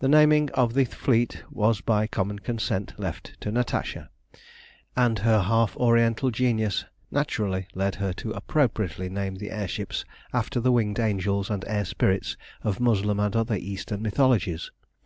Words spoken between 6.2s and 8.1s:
genius naturally led